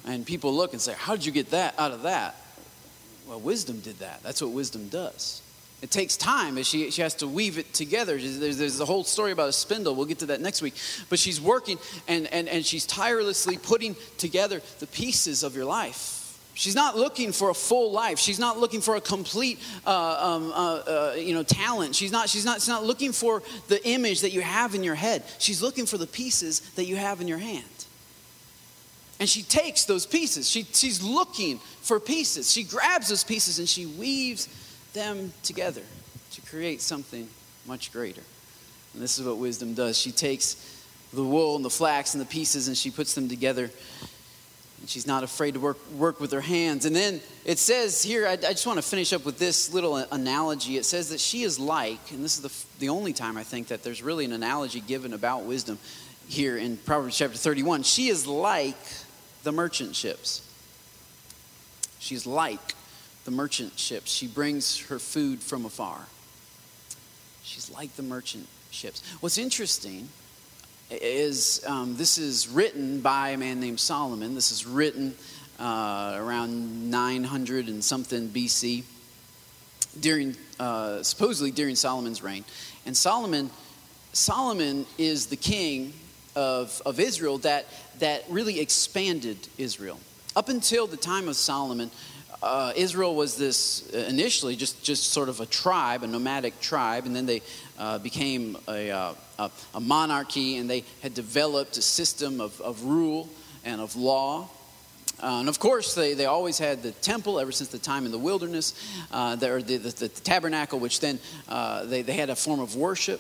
[0.08, 2.36] And people look and say, How did you get that out of that?
[3.28, 4.24] Well, wisdom did that.
[4.24, 5.42] That's what wisdom does.
[5.82, 8.18] It takes time as she, she has to weave it together.
[8.18, 9.94] There's, there's a whole story about a spindle.
[9.94, 10.74] We'll get to that next week.
[11.10, 16.16] But she's working and, and, and she's tirelessly putting together the pieces of your life.
[16.56, 18.18] She's not looking for a full life.
[18.18, 21.94] She's not looking for a complete, uh, um, uh, uh, you know, talent.
[21.94, 24.96] She's not, she's, not, she's not looking for the image that you have in your
[24.96, 25.24] head.
[25.38, 27.86] She's looking for the pieces that you have in your hand.
[29.20, 30.50] And she takes those pieces.
[30.50, 32.52] She, she's looking for pieces.
[32.52, 34.48] She grabs those pieces and she weaves
[34.94, 35.82] them together
[36.34, 37.28] to create something
[37.66, 38.22] much greater.
[38.94, 39.98] And this is what wisdom does.
[39.98, 40.56] She takes
[41.14, 43.72] the wool and the flax and the pieces and she puts them together.
[44.80, 46.86] And she's not afraid to work, work with her hands.
[46.86, 49.98] And then it says here, I, I just want to finish up with this little
[49.98, 50.78] analogy.
[50.78, 53.70] It says that she is like, and this is the, the only time I think
[53.70, 55.80] that there's really an analogy given about wisdom
[56.28, 57.84] here in Proverbs chapter 31.
[57.84, 58.78] She is like
[59.48, 60.42] the merchant ships.
[62.00, 62.76] She's like
[63.24, 64.12] the merchant ships.
[64.12, 66.02] She brings her food from afar.
[67.44, 69.02] She's like the merchant ships.
[69.22, 70.10] What's interesting
[70.92, 74.36] is um, this is written by a man named Solomon.
[74.36, 75.16] This is written
[75.62, 78.84] uh, around 900 and something BC,
[79.98, 82.44] during uh, supposedly during Solomon's reign.
[82.86, 83.50] And Solomon,
[84.12, 85.94] Solomon is the king
[86.38, 87.66] of, of Israel that,
[87.98, 90.00] that really expanded Israel.
[90.36, 91.90] Up until the time of Solomon,
[92.44, 97.08] uh, Israel was this uh, initially just, just sort of a tribe, a nomadic tribe,
[97.08, 97.42] and then they
[97.80, 102.84] uh, became a, uh, a, a, monarchy and they had developed a system of, of
[102.84, 103.28] rule
[103.66, 104.48] and of law.
[105.20, 108.12] Uh, and of course, they, they always had the temple ever since the time in
[108.12, 108.76] the wilderness,
[109.12, 111.18] uh, the, the, the, the, tabernacle, which then
[111.86, 113.20] they, they had a form of worship.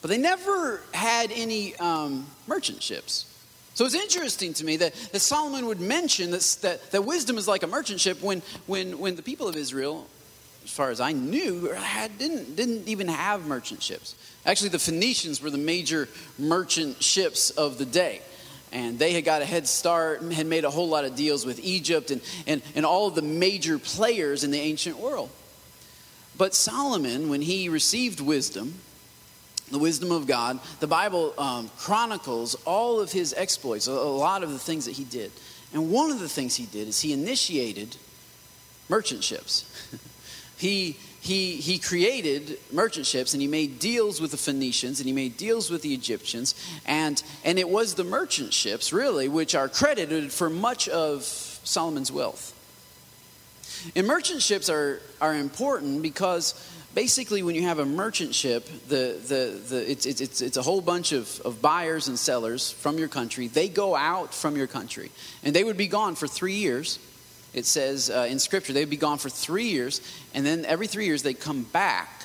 [0.00, 3.26] But they never had any um, merchant ships.
[3.74, 7.46] So it's interesting to me that, that Solomon would mention that, that, that wisdom is
[7.46, 10.06] like a merchant ship when, when, when the people of Israel,
[10.64, 14.14] as far as I knew, had, didn't, didn't even have merchant ships.
[14.44, 16.08] Actually, the Phoenicians were the major
[16.38, 18.22] merchant ships of the day.
[18.72, 21.44] And they had got a head start and had made a whole lot of deals
[21.44, 25.30] with Egypt and, and, and all of the major players in the ancient world.
[26.36, 28.74] But Solomon, when he received wisdom,
[29.70, 34.42] the wisdom of God, the Bible um, chronicles all of his exploits, a, a lot
[34.42, 35.30] of the things that he did.
[35.72, 37.96] And one of the things he did is he initiated
[38.88, 39.70] merchant ships.
[40.56, 45.12] he, he, he created merchant ships and he made deals with the Phoenicians and he
[45.12, 46.54] made deals with the Egyptians.
[46.86, 52.10] And, and it was the merchant ships, really, which are credited for much of Solomon's
[52.10, 52.56] wealth.
[53.94, 56.54] And merchant ships are, are important because
[56.94, 60.80] basically when you have a merchant ship the, the, the, it's, it's, it's a whole
[60.80, 63.46] bunch of, of buyers and sellers from your country.
[63.46, 65.10] They go out from your country.
[65.42, 66.98] And they would be gone for three years
[67.52, 68.72] it says uh, in scripture.
[68.72, 70.00] They'd be gone for three years
[70.34, 72.22] and then every three years they come back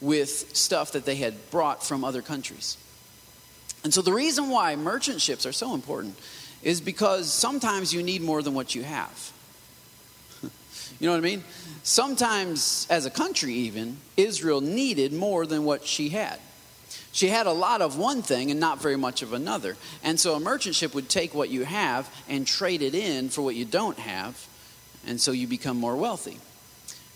[0.00, 2.76] with stuff that they had brought from other countries.
[3.84, 6.18] And so the reason why merchant ships are so important
[6.62, 9.31] is because sometimes you need more than what you have
[11.02, 11.44] you know what i mean
[11.82, 16.38] Sometimes, as a country, even, Israel needed more than what she had.
[17.10, 19.76] She had a lot of one thing and not very much of another.
[20.04, 23.42] And so a merchant ship would take what you have and trade it in for
[23.42, 24.46] what you don't have,
[25.06, 26.38] and so you become more wealthy.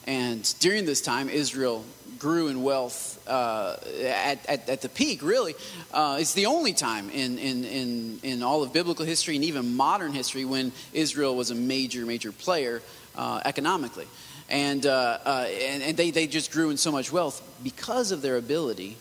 [0.07, 1.85] And during this time, Israel
[2.19, 5.55] grew in wealth uh, at, at, at, the peak, really.
[5.93, 9.75] Uh, it's the only time in, in, in, in all of biblical history and even
[9.75, 12.83] modern history when Israel was a major, major player
[13.17, 14.07] uh, economically.
[14.49, 18.23] And, uh, uh, and, and they, they just grew in so much wealth because of
[18.23, 18.97] their ability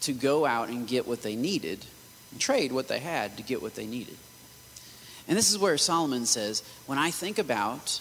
[0.00, 1.84] to go out and get what they needed,
[2.38, 4.16] trade what they had to get what they needed.
[5.28, 8.00] And this is where Solomon says, when I think about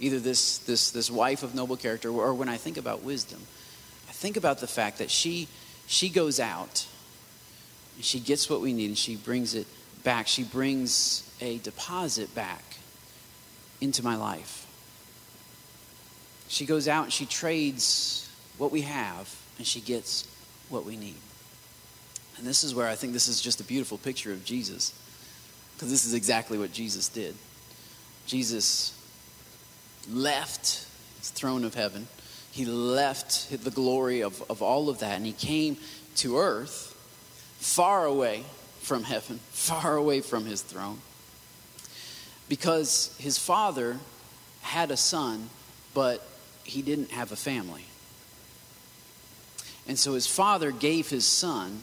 [0.00, 3.40] either this, this, this wife of noble character or when I think about wisdom,
[4.08, 5.48] I think about the fact that she,
[5.86, 6.86] she goes out
[7.96, 9.66] and she gets what we need and she brings it
[10.02, 10.26] back.
[10.26, 12.62] She brings a deposit back
[13.80, 14.66] into my life.
[16.48, 18.28] She goes out and she trades
[18.58, 20.28] what we have and she gets
[20.68, 21.16] what we need.
[22.36, 24.92] And this is where I think this is just a beautiful picture of Jesus,
[25.74, 27.34] because this is exactly what Jesus did.
[28.26, 28.98] Jesus
[30.08, 30.86] left
[31.18, 32.06] his throne of heaven,
[32.50, 35.76] he left the glory of, of all of that, and he came
[36.16, 36.92] to earth
[37.58, 38.44] far away
[38.80, 41.00] from heaven, far away from his throne,
[42.48, 43.98] because his father
[44.62, 45.48] had a son,
[45.94, 46.26] but
[46.64, 47.84] he didn't have a family.
[49.86, 51.80] And so his father gave his son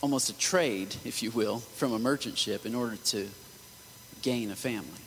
[0.00, 3.28] almost a trade, if you will, from a merchant ship in order to
[4.22, 5.02] gain a family.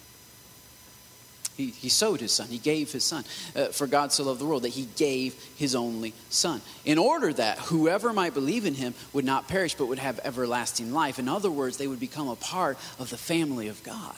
[1.57, 2.47] He, he sowed his son.
[2.47, 3.23] He gave his son.
[3.55, 6.61] Uh, for God so loved the world that he gave his only son.
[6.85, 10.93] In order that whoever might believe in him would not perish but would have everlasting
[10.93, 11.19] life.
[11.19, 14.15] In other words, they would become a part of the family of God.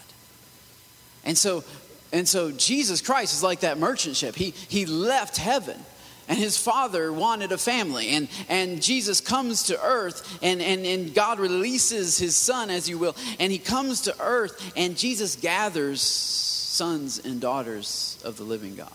[1.26, 1.64] And so,
[2.12, 4.36] and so Jesus Christ is like that merchant ship.
[4.36, 5.80] He, he left heaven
[6.28, 11.14] and his father wanted a family and, and jesus comes to earth and, and, and
[11.14, 16.53] god releases his son as you will and he comes to earth and jesus gathers
[16.74, 18.92] sons and daughters of the living god.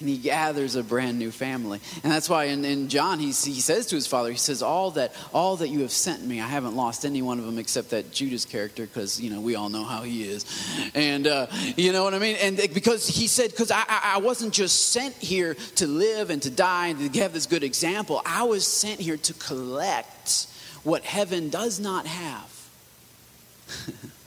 [0.00, 1.78] And he gathers a brand new family.
[2.02, 4.92] And that's why in, in john he, he says to his father he says all
[4.92, 7.90] that all that you have sent me i haven't lost any one of them except
[7.90, 10.46] that judas character because you know we all know how he is.
[10.94, 12.36] And uh, you know what i mean?
[12.36, 16.50] And because he said because I, I wasn't just sent here to live and to
[16.50, 18.22] die and to have this good example.
[18.24, 20.46] I was sent here to collect
[20.82, 22.50] what heaven does not have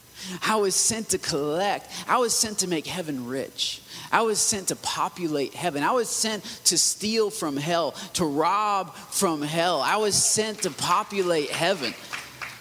[0.45, 1.91] I was sent to collect.
[2.07, 3.81] I was sent to make heaven rich.
[4.12, 5.83] I was sent to populate heaven.
[5.83, 9.81] I was sent to steal from hell, to rob from hell.
[9.81, 11.93] I was sent to populate heaven.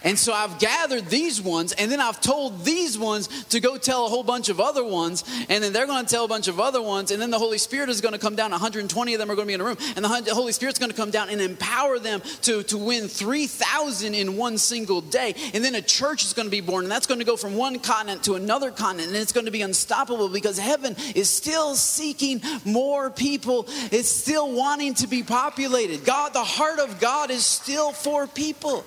[0.04, 4.06] And so I've gathered these ones, and then I've told these ones to go tell
[4.06, 6.60] a whole bunch of other ones, and then they're going to tell a bunch of
[6.60, 8.50] other ones, and then the Holy Spirit is going to come down.
[8.50, 10.90] 120 of them are going to be in a room, and the Holy Spirit's going
[10.90, 15.34] to come down and empower them to, to win 3,000 in one single day.
[15.54, 17.56] And then a church is going to be born, and that's going to go from
[17.56, 21.74] one continent to another continent, and it's going to be unstoppable because heaven is still
[21.74, 23.66] seeking more people.
[23.90, 26.04] It's still wanting to be populated.
[26.04, 28.84] God, the heart of God is still for people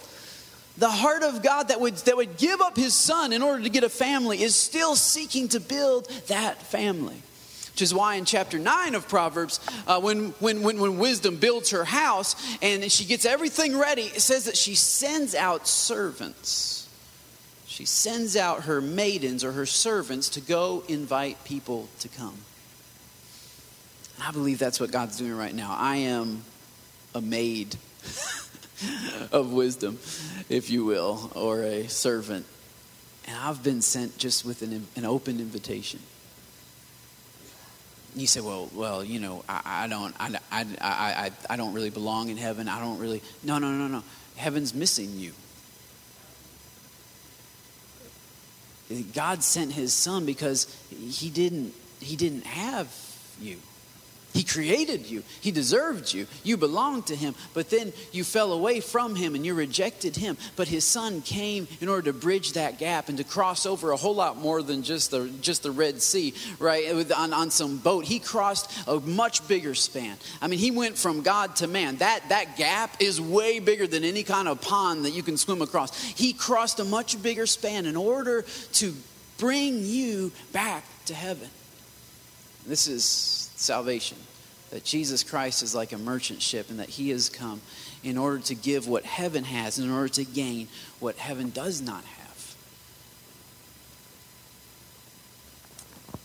[0.77, 3.69] the heart of God that would, that would give up his son in order to
[3.69, 7.21] get a family is still seeking to build that family.
[7.71, 11.71] Which is why in chapter 9 of Proverbs, uh, when, when, when, when wisdom builds
[11.71, 16.87] her house and she gets everything ready, it says that she sends out servants.
[17.67, 22.37] She sends out her maidens or her servants to go invite people to come.
[24.15, 25.75] And I believe that's what God's doing right now.
[25.77, 26.43] I am
[27.13, 27.75] a maid.
[29.31, 29.99] of wisdom,
[30.49, 32.45] if you will, or a servant.
[33.27, 35.99] And I've been sent just with an, an open invitation.
[38.15, 41.89] You say, well, well, you know, I, I don't, I, I, I, I don't really
[41.89, 42.69] belong in heaven.
[42.69, 43.21] I don't really.
[43.43, 44.03] No, no, no, no.
[44.37, 45.33] Heaven's missing you.
[49.13, 52.93] God sent His Son because He didn't, He didn't have
[53.41, 53.57] you.
[54.35, 55.23] He created you.
[55.39, 56.27] He deserved you.
[56.43, 57.35] You belonged to him.
[57.53, 60.35] But then you fell away from him and you rejected him.
[60.57, 63.95] But his son came in order to bridge that gap and to cross over a
[63.95, 67.09] whole lot more than just the just the Red Sea, right?
[67.13, 68.03] On, on some boat.
[68.03, 70.17] He crossed a much bigger span.
[70.41, 71.95] I mean, he went from God to man.
[71.97, 75.61] That that gap is way bigger than any kind of pond that you can swim
[75.61, 75.97] across.
[76.03, 78.43] He crossed a much bigger span in order
[78.73, 78.93] to
[79.37, 81.47] bring you back to heaven.
[82.67, 84.17] This is salvation.
[84.71, 87.61] That Jesus Christ is like a merchant ship and that he has come
[88.03, 90.67] in order to give what heaven has, in order to gain
[90.99, 92.55] what heaven does not have.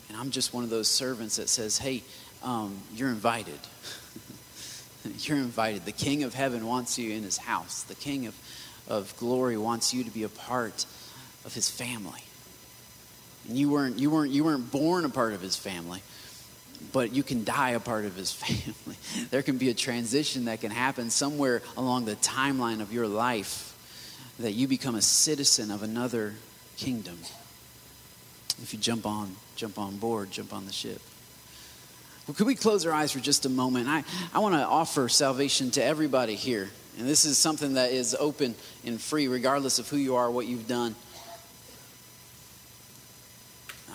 [0.09, 2.03] And I'm just one of those servants that says, hey,
[2.43, 3.59] um, you're invited.
[5.21, 5.85] you're invited.
[5.85, 8.35] The King of heaven wants you in his house, the King of,
[8.89, 10.87] of glory wants you to be a part
[11.45, 12.23] of his family.
[13.49, 16.03] And you weren't, you, weren't, you weren't born a part of his family
[16.93, 18.97] but you can die a part of his family.
[19.31, 23.67] there can be a transition that can happen somewhere along the timeline of your life
[24.39, 26.35] that you become a citizen of another
[26.77, 27.19] kingdom.
[28.63, 31.01] If you jump on, jump on board, jump on the ship.
[32.27, 33.89] Well, could we close our eyes for just a moment?
[33.89, 36.71] I, I want to offer salvation to everybody here.
[36.99, 40.47] And this is something that is open and free, regardless of who you are, what
[40.47, 40.95] you've done.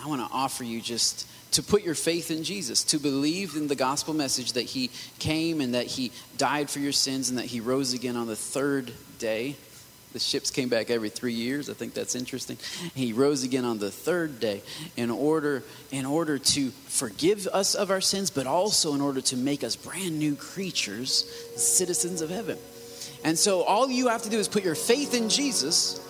[0.02, 1.26] I want to offer you just
[1.56, 5.62] to put your faith in Jesus, to believe in the gospel message that he came
[5.62, 8.92] and that he died for your sins and that he rose again on the third
[9.18, 9.56] day.
[10.12, 11.70] The ships came back every three years.
[11.70, 12.58] I think that's interesting.
[12.94, 14.60] He rose again on the third day
[14.98, 19.36] in order, in order to forgive us of our sins, but also in order to
[19.38, 21.24] make us brand new creatures,
[21.56, 22.58] citizens of heaven.
[23.24, 26.05] And so all you have to do is put your faith in Jesus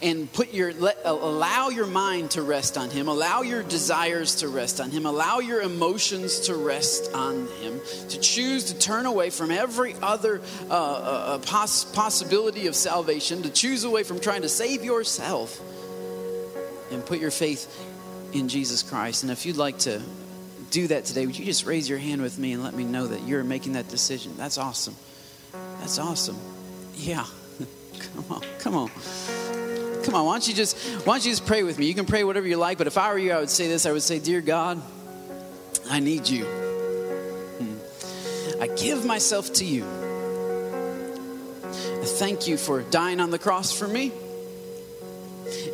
[0.00, 3.08] and put your let, allow your mind to rest on him.
[3.08, 5.06] Allow your desires to rest on him.
[5.06, 7.80] Allow your emotions to rest on him.
[8.10, 10.40] To choose to turn away from every other
[10.70, 13.42] uh, uh, uh poss- possibility of salvation.
[13.42, 15.60] To choose away from trying to save yourself.
[16.92, 17.84] And put your faith
[18.32, 19.22] in jesus christ.
[19.22, 20.00] And if you'd like to
[20.70, 23.06] do that today would you just raise your hand with me and let me know
[23.06, 24.34] that you're making that decision?
[24.36, 24.96] That's awesome.
[25.80, 26.38] That's awesome.
[26.94, 27.26] Yeah.
[28.14, 28.42] Come on.
[28.58, 28.90] Come on
[30.08, 31.84] Come on, why don't you just why don't you just pray with me?
[31.84, 33.84] You can pray whatever you like, but if I were you, I would say this.
[33.84, 34.80] I would say, "Dear God,
[35.90, 36.46] I need you.
[36.46, 38.62] Hmm.
[38.62, 39.84] I give myself to you.
[41.66, 44.10] I thank you for dying on the cross for me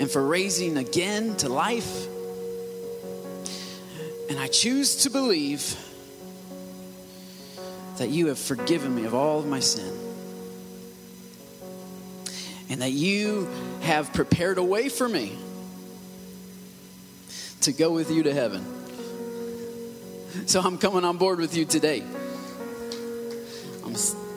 [0.00, 2.08] and for raising again to life.
[4.28, 5.76] And I choose to believe
[7.98, 9.96] that you have forgiven me of all of my sin
[12.68, 13.48] and that you
[13.84, 15.38] have prepared a way for me
[17.60, 18.64] to go with you to heaven.
[20.46, 22.02] So I'm coming on board with you today.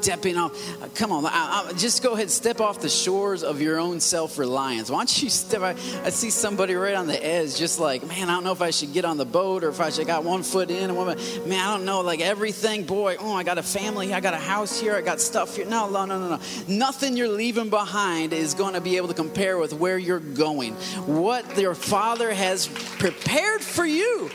[0.07, 0.81] Stepping off.
[0.81, 3.99] Uh, come on, I, I, just go ahead, step off the shores of your own
[3.99, 4.89] self reliance.
[4.89, 5.61] Why don't you step?
[5.61, 5.71] I,
[6.05, 8.69] I, see somebody right on the edge, just like, man, I don't know if I
[8.69, 11.07] should get on the boat or if I should got one foot in and one.
[11.45, 12.85] Man, I don't know, like everything.
[12.85, 15.65] Boy, oh, I got a family, I got a house here, I got stuff here.
[15.65, 16.39] No, no, no, no, no.
[16.69, 20.75] Nothing you're leaving behind is going to be able to compare with where you're going.
[21.05, 24.31] What your Father has prepared for you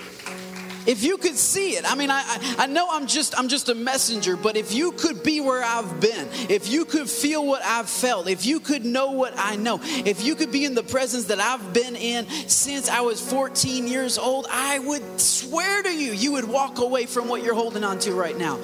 [0.87, 2.25] if you could see it, I mean, I,
[2.59, 6.01] I know I'm just I'm just a messenger, but if you could be where I've
[6.01, 9.81] been, if you could feel what I've felt, if you could know what I know,
[9.83, 13.87] if you could be in the presence that I've been in since I was 14
[13.87, 17.85] years old, I would swear to you, you would walk away from what you're holding
[17.85, 18.59] on to right now.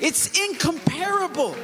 [0.00, 1.54] It's incomparable.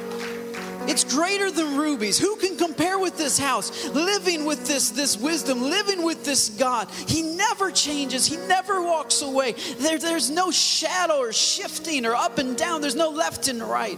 [0.91, 2.19] It's greater than rubies.
[2.19, 3.87] Who can compare with this house?
[3.91, 6.89] Living with this, this wisdom, living with this God.
[7.07, 9.53] He never changes, He never walks away.
[9.79, 13.97] There, there's no shadow or shifting or up and down, there's no left and right.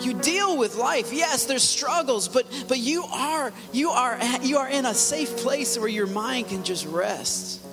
[0.00, 1.12] You deal with life.
[1.12, 5.78] Yes, there's struggles, but but you are you are you are in a safe place
[5.78, 7.63] where your mind can just rest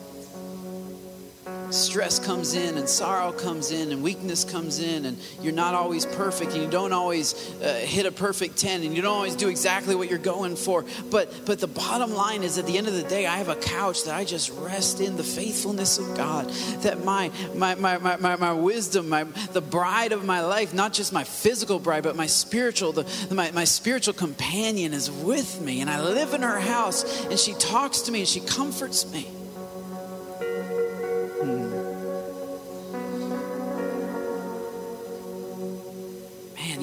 [1.73, 6.05] stress comes in and sorrow comes in and weakness comes in and you're not always
[6.05, 9.49] perfect and you don't always uh, hit a perfect 10 and you don't always do
[9.49, 10.85] exactly what you're going for.
[11.09, 13.55] But but the bottom line is at the end of the day i have a
[13.55, 16.49] couch that i just rest in the faithfulness of god.
[16.81, 20.93] That my my my my, my, my wisdom my the bride of my life not
[20.93, 25.81] just my physical bride but my spiritual the, my, my spiritual companion is with me
[25.81, 29.27] and i live in her house and she talks to me and she comforts me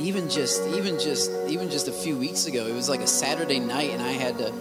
[0.08, 3.60] even just even just even just a few weeks ago it was like a saturday
[3.60, 4.52] night and i had to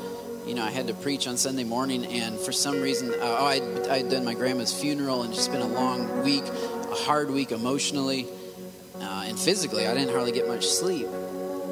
[0.46, 3.46] you know i had to preach on sunday morning and for some reason uh, oh,
[3.46, 7.52] I'd, I'd done my grandma's funeral and just been a long week a hard week
[7.52, 8.28] emotionally
[9.00, 9.86] uh, and physically.
[9.86, 11.08] I didn't hardly get much sleep.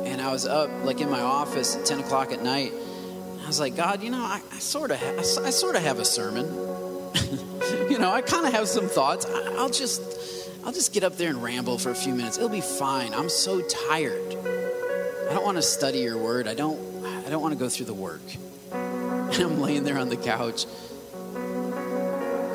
[0.06, 2.72] And i was up like in my office at 10 o'clock at night.
[3.44, 5.84] I was like god you know i, I sort of ha- I, I sort of
[5.84, 6.46] have a sermon
[7.96, 9.26] you know i kind of have some thoughts
[9.58, 10.02] i'll just
[10.66, 12.38] I'll just get up there and ramble for a few minutes.
[12.38, 13.14] It'll be fine.
[13.14, 14.36] I'm so tired.
[15.30, 16.48] I don't want to study your word.
[16.48, 18.24] I don't I don't want to go through the work.
[18.72, 20.66] And I'm laying there on the couch.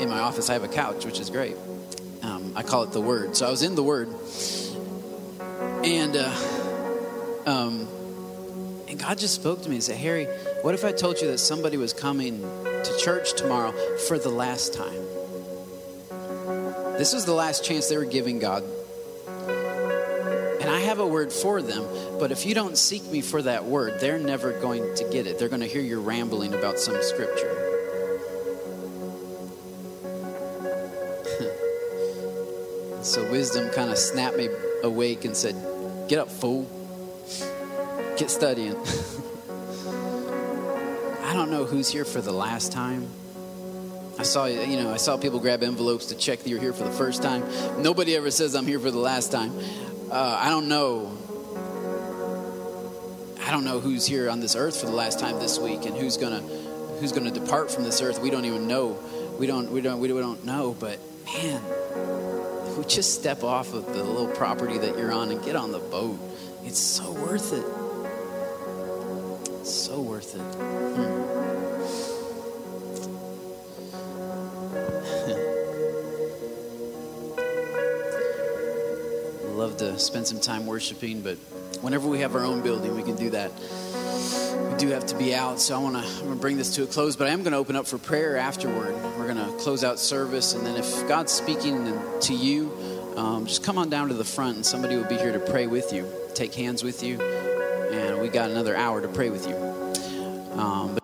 [0.01, 1.57] In my office, I have a couch, which is great.
[2.23, 3.37] Um, I call it the Word.
[3.37, 4.09] So I was in the Word,
[5.85, 6.35] and uh,
[7.47, 7.87] um,
[8.89, 10.25] and God just spoke to me and said, "Harry,
[10.63, 13.73] what if I told you that somebody was coming to church tomorrow
[14.09, 15.20] for the last time?"
[17.01, 18.63] This was the last chance they were giving God.
[20.61, 21.83] And I have a word for them,
[22.19, 25.39] but if you don't seek me for that word, they're never going to get it.
[25.39, 27.57] They're going to hear you rambling about some scripture.
[33.03, 34.51] so wisdom kind of snapped me
[34.83, 35.55] awake and said,
[36.07, 36.69] Get up, fool.
[38.19, 38.77] Get studying.
[41.25, 43.09] I don't know who's here for the last time.
[44.21, 46.85] I saw, you know, I saw people grab envelopes to check that you're here for
[46.85, 47.43] the first time.
[47.81, 49.51] Nobody ever says I'm here for the last time.
[50.11, 51.17] Uh, I don't know.
[53.41, 55.97] I don't know who's here on this earth for the last time this week, and
[55.97, 56.41] who's gonna,
[57.01, 58.99] who's to depart from this earth, we don't even know.
[59.39, 60.77] We don't, we don't, we don't know.
[60.79, 61.63] But man,
[62.67, 65.73] if we just step off of the little property that you're on and get on
[65.73, 66.19] the boat,
[66.63, 67.65] it's so worth it.
[69.67, 70.41] so worth it.
[70.41, 71.30] Hmm.
[80.01, 81.37] Spend some time worshiping, but
[81.81, 83.53] whenever we have our own building, we can do that.
[84.73, 87.17] We do have to be out, so I want to bring this to a close,
[87.17, 88.95] but I am going to open up for prayer afterward.
[89.19, 92.71] We're going to close out service, and then if God's speaking to you,
[93.17, 95.67] um, just come on down to the front, and somebody will be here to pray
[95.67, 99.57] with you, take hands with you, and we got another hour to pray with you.
[100.59, 101.00] Um,